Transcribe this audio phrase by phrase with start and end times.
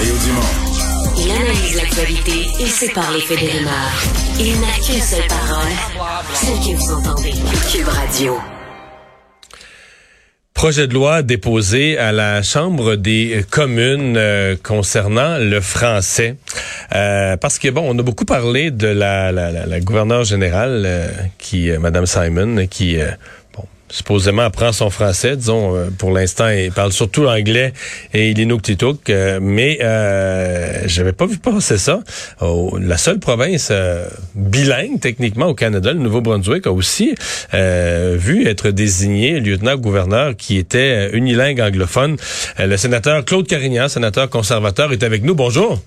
[0.00, 1.18] Mario Dumont.
[1.18, 4.02] Il analyse l'actualité et sépare les faits des rumeurs.
[4.38, 5.72] Il n'a qu'une seule parole,
[6.32, 7.32] celle que vous entendez.
[7.70, 8.38] Cube Radio.
[10.54, 16.36] Projet de loi déposé à la Chambre des communes euh, concernant le français.
[16.94, 20.84] Euh, parce que, bon, on a beaucoup parlé de la, la, la, la gouverneure générale,
[20.86, 22.96] euh, qui, Madame Simon, qui
[23.90, 27.72] supposément apprend son français, disons, euh, pour l'instant, il parle surtout anglais
[28.14, 28.46] et il est
[29.10, 32.00] euh, mais euh, j'avais pas vu passer ça.
[32.40, 37.14] la seule province euh, bilingue, techniquement, au Canada, le Nouveau-Brunswick, a aussi
[37.52, 42.16] vu être désigné lieutenant-gouverneur qui était unilingue anglophone.
[42.58, 45.34] le sénateur Claude Carignan, sénateur conservateur, est avec nous.
[45.34, 45.80] Bonjour.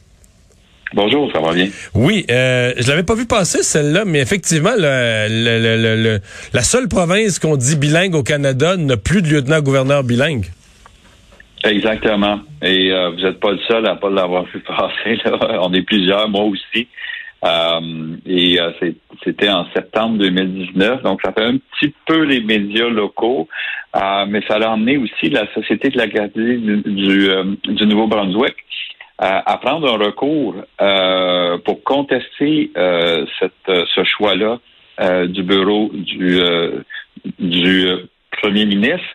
[0.93, 1.67] Bonjour, ça va bien?
[1.95, 6.19] Oui, euh, je l'avais pas vu passer celle-là, mais effectivement, le, le, le,
[6.53, 10.45] la seule province qu'on dit bilingue au Canada n'a plus de lieutenant-gouverneur bilingue.
[11.63, 12.41] Exactement.
[12.61, 15.17] Et euh, vous n'êtes pas le seul à pas l'avoir vu passer.
[15.25, 15.59] Là.
[15.61, 16.87] On est plusieurs, moi aussi.
[17.43, 18.71] Euh, et euh,
[19.23, 23.49] c'était en septembre 2019, donc ça fait un petit peu les médias locaux,
[23.97, 27.29] euh, mais ça a emmené aussi la Société de la gardie du, du,
[27.67, 28.55] du Nouveau-Brunswick
[29.23, 34.59] à, prendre un recours euh, pour contester euh, cette, euh, ce choix-là
[35.25, 36.39] du bureau du,
[37.39, 37.87] du
[38.39, 39.07] premier ministre.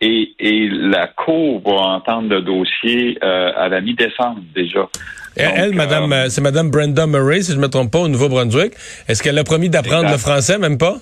[0.00, 4.88] Et, et, la Cour va entendre le dossier à la mi-décembre déjà.
[5.36, 8.72] elle, Madame, c'est Madame Brenda Murray, si je ne me trompe pas, au Nouveau-Brunswick.
[9.08, 10.96] Est-ce qu'elle a promis d'apprendre le français, même pas?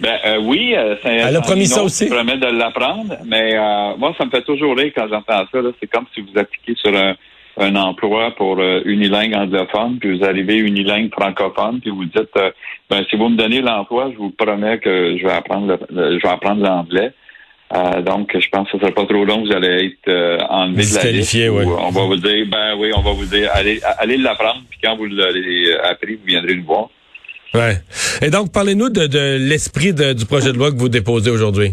[0.00, 0.72] Ben oui,
[1.04, 2.06] elle a promis ça aussi?
[2.06, 3.56] promet de l'apprendre, mais
[3.98, 5.58] moi ça me fait toujours rire quand j'entends ça.
[5.80, 7.14] C'est comme si vous appliquez sur un,
[7.58, 12.50] un emploi pour euh, unilingue anglophone, puis vous arrivez unilingue francophone, puis vous dites, euh,
[12.88, 16.28] ben, si vous me donnez l'emploi, je vous promets que je vais apprendre je vais
[16.28, 17.12] apprendre l'anglais.
[17.74, 20.94] Euh, donc, je pense que ce sera pas trop long, vous allez être enlevé de
[20.94, 21.36] la liste.
[21.50, 24.96] On va vous dire, ben oui, on va vous dire, allez, allez l'apprendre, puis quand
[24.96, 26.88] vous l'aurez appris, vous viendrez nous voir.
[27.54, 27.76] Ouais.
[28.22, 31.72] Et donc, parlez-nous de, de l'esprit du projet de loi que vous déposez aujourd'hui.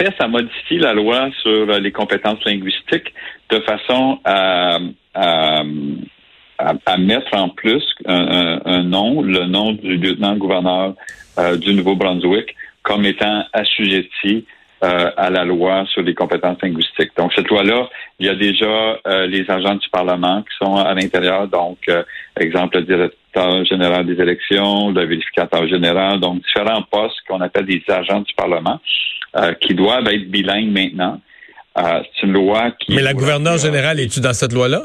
[0.00, 3.12] Fait, ça modifie la loi sur les compétences linguistiques
[3.50, 4.78] de façon à,
[5.12, 5.62] à,
[6.58, 10.94] à, mettre en plus un, nom, le nom du lieutenant-gouverneur
[11.38, 14.46] euh, du Nouveau-Brunswick, comme étant assujetti
[14.82, 17.14] euh, à la loi sur les compétences linguistiques.
[17.18, 20.94] Donc, cette loi-là, il y a déjà euh, les agents du Parlement qui sont à
[20.94, 21.46] l'intérieur.
[21.46, 21.76] Donc,
[22.38, 27.82] exemple, le directeur général des élections, le vérificateur général, donc différents postes qu'on appelle des
[27.88, 28.80] agents du Parlement
[29.60, 31.20] qui doivent être bilingues maintenant.
[31.78, 32.94] Euh, c'est une loi qui.
[32.94, 34.82] Mais la gouverneure générale, est-tu dans cette loi-là?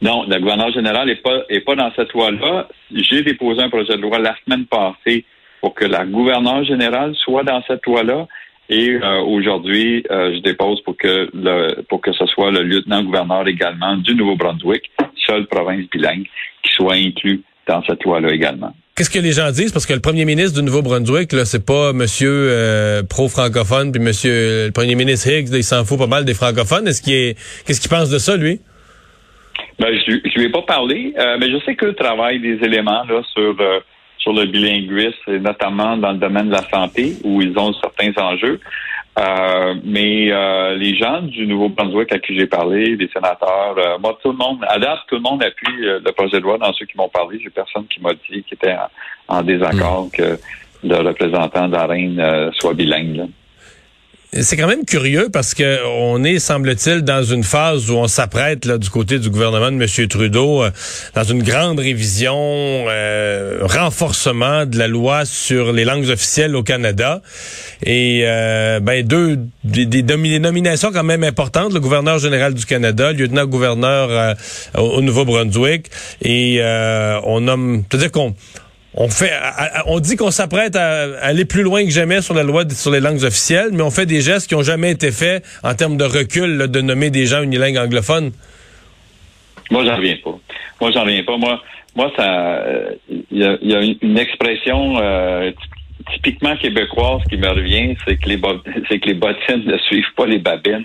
[0.00, 2.68] Non, la gouverneure générale n'est pas, est pas dans cette loi-là.
[2.92, 5.24] J'ai déposé un projet de loi la semaine passée
[5.60, 8.26] pour que la gouverneure générale soit dans cette loi-là.
[8.68, 13.46] Et euh, aujourd'hui, euh, je dépose pour que le, pour que ce soit le lieutenant-gouverneur
[13.46, 14.90] également du Nouveau-Brunswick,
[15.26, 16.26] seule province bilingue,
[16.62, 18.74] qui soit inclus dans cette loi-là également.
[18.94, 19.72] Qu'est-ce que les gens disent?
[19.72, 24.66] Parce que le premier ministre du Nouveau-Brunswick, là, c'est pas monsieur euh, pro-francophone, puis monsieur
[24.66, 26.86] le premier ministre Higgs, il s'en fout pas mal des francophones.
[26.86, 28.60] Est-ce qu'il est, qu'est-ce qu'il pense de ça, lui?
[29.78, 33.04] Ben, je, je lui ai pas parlé, euh, mais je sais qu'eux travaillent des éléments
[33.04, 33.80] là, sur, euh,
[34.18, 38.60] sur le bilinguisme, notamment dans le domaine de la santé, où ils ont certains enjeux.
[39.18, 44.18] Euh, mais euh, les gens du Nouveau-Brunswick à qui j'ai parlé, les sénateurs, euh, moi,
[44.22, 46.86] tout le monde, à date, tout le monde appuie le projet de loi dans ceux
[46.86, 47.38] qui m'ont parlé.
[47.42, 48.74] J'ai personne qui m'a dit qui était
[49.28, 50.10] en, désaccord hmm.
[50.10, 50.38] que
[50.82, 53.28] le représentant de la reine soit bilingue.
[54.40, 58.64] C'est quand même curieux parce que on est, semble-t-il, dans une phase où on s'apprête
[58.64, 60.08] là du côté du gouvernement de M.
[60.08, 60.70] Trudeau euh,
[61.14, 67.20] dans une grande révision, euh, renforcement de la loi sur les langues officielles au Canada.
[67.84, 74.34] Et euh, ben deux des, nominations quand même importantes, le gouverneur général du Canada, lieutenant-gouverneur
[74.78, 75.90] au Nouveau-Brunswick.
[76.22, 76.62] Et
[77.24, 78.34] on nomme, c'est-à-dire qu'on
[78.94, 79.32] on fait,
[79.86, 83.00] on dit qu'on s'apprête à aller plus loin que jamais sur la loi sur les
[83.00, 86.04] langues officielles, mais on fait des gestes qui ont jamais été faits en termes de
[86.04, 88.32] recul de nommer des gens unilingues anglophones.
[89.70, 90.38] Moi, j'en reviens pas.
[90.80, 91.36] Moi, j'en reviens pas.
[91.38, 91.62] Moi,
[91.96, 92.62] moi, ça,
[93.08, 95.50] il y, a, une expression euh,
[96.12, 98.40] typiquement québécoise qui me revient, c'est que les
[98.88, 100.84] c'est que les bottines ne suivent pas les babines.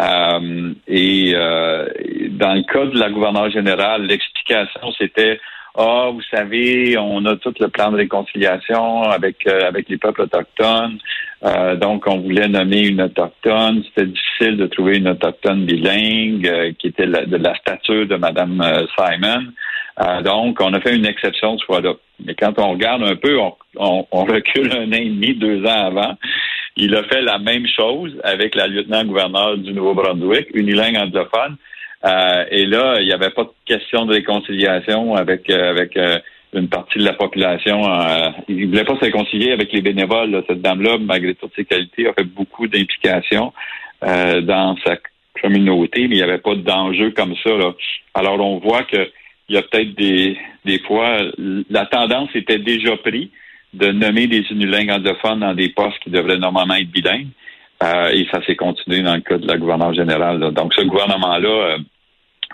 [0.00, 1.86] Euh, et euh,
[2.30, 5.38] dans le cas de la gouverneure générale, l'explication c'était
[5.74, 10.22] ah, vous savez, on a tout le plan de réconciliation avec euh, avec les peuples
[10.22, 10.98] autochtones.
[11.44, 13.82] Euh, donc, on voulait nommer une autochtone.
[13.84, 18.62] C'était difficile de trouver une autochtone bilingue euh, qui était de la stature de Madame
[18.96, 19.44] Simon.
[20.22, 21.94] donc, on a fait une exception ce fois-là.
[22.24, 25.86] Mais quand on regarde un peu, on, on, recule un an et demi, deux ans
[25.86, 26.16] avant.
[26.76, 31.56] il a fait la même chose avec la lieutenant-gouverneur du Nouveau-Brunswick, unilingue anglophone.
[32.04, 35.96] Euh, et là, il n'y avait pas de question de réconciliation avec avec
[36.52, 37.82] une partie de la population.
[37.84, 40.42] Euh, il ne voulait pas se réconcilier avec les bénévoles.
[40.48, 43.52] Cette dame-là, malgré toutes ses qualités, a fait beaucoup d'implications
[44.02, 44.96] dans sa
[45.40, 47.50] communauté, mais il n'y avait pas d'enjeu comme ça.
[48.14, 49.08] Alors, on voit que
[49.48, 51.18] il y a peut-être des, des fois,
[51.70, 53.28] la tendance était déjà prise
[53.74, 57.28] de nommer des unilingues anglophones dans des postes qui devraient normalement être bilingues.
[57.82, 60.52] Euh, et ça s'est continué dans le cas de la gouverneure générale.
[60.52, 61.78] Donc, ce gouvernement-là euh,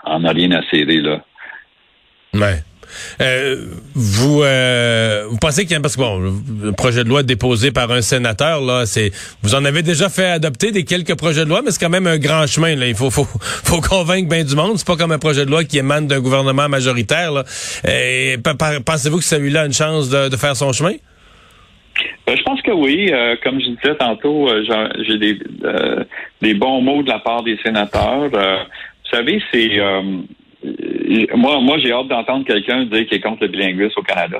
[0.03, 1.01] en a rien à serrer.
[1.01, 1.21] Là.
[2.33, 2.63] Ouais.
[3.21, 3.55] Euh,
[3.93, 7.71] vous euh, vous pensez qu'il y a parce que bon, le projet de loi déposé
[7.71, 9.11] par un sénateur là, c'est
[9.43, 12.07] vous en avez déjà fait adopter des quelques projets de loi, mais c'est quand même
[12.07, 12.87] un grand chemin là.
[12.87, 14.77] Il faut faut faut convaincre bien du monde.
[14.77, 17.43] C'est pas comme un projet de loi qui émane d'un gouvernement majoritaire là.
[17.87, 18.37] Et
[18.85, 20.93] pensez-vous que celui-là a une chance de, faire son chemin?
[22.29, 23.11] Euh, je pense que oui.
[23.43, 24.49] comme je disais tantôt,
[25.05, 25.39] j'ai des,
[26.41, 28.31] des bons mots de la part des sénateurs.
[29.11, 29.79] Vous savez, c'est
[31.35, 34.39] moi, moi j'ai hâte d'entendre quelqu'un dire qu'il est contre le bilinguisme au Canada.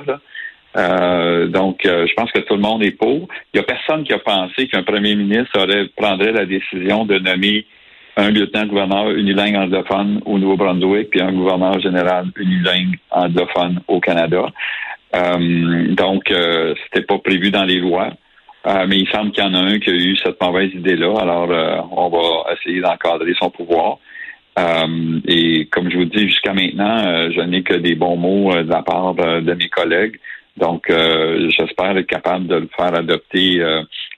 [0.76, 3.28] Euh, donc, euh, je pense que tout le monde est pour.
[3.52, 7.18] Il n'y a personne qui a pensé qu'un premier ministre aurait, prendrait la décision de
[7.18, 7.66] nommer
[8.16, 14.46] un lieutenant-gouverneur unilingue anglophone au Nouveau-Brunswick puis un gouverneur général unilingue anglophone au Canada.
[15.16, 18.10] Euh, donc, euh, c'était pas prévu dans les lois.
[18.86, 21.14] mais il semble qu'il y en a un qui a eu cette mauvaise idée-là.
[21.20, 21.48] Alors,
[21.90, 23.98] on va essayer d'encadrer son pouvoir.
[24.58, 28.52] Euh, et comme je vous dis, jusqu'à maintenant, euh, je n'ai que des bons mots
[28.52, 30.18] euh, de la part de, mes collègues.
[30.56, 33.62] Donc, j'espère être capable de le faire adopter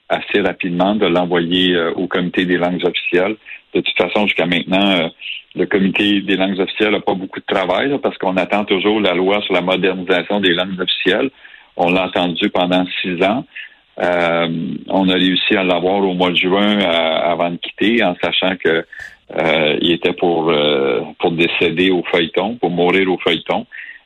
[0.09, 3.37] assez rapidement, de l'envoyer au comité des langues officielles.
[3.73, 5.09] De toute façon, jusqu'à maintenant,
[5.55, 9.13] le comité des langues officielles n'a pas beaucoup de travail parce qu'on attend toujours la
[9.13, 11.29] loi sur la modernisation des langues officielles.
[11.77, 13.45] On l'a entendu pendant six ans.
[13.97, 18.85] On a réussi à l'avoir au mois de juin avant de quitter, en sachant que
[19.35, 23.65] euh, il était pour euh, pour décéder au feuilleton, pour mourir au feuilleton.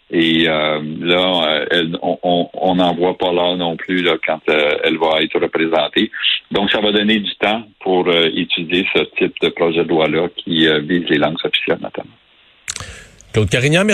[0.10, 1.66] Et euh, là,
[2.14, 6.10] on n'en voit pas là non plus quand elle va être représentée.
[6.50, 10.66] Donc, ça va donner du temps pour étudier ce type de projet de loi-là qui
[10.88, 12.16] vise les langues officielles notamment.
[13.34, 13.86] Claude Carignan, merci.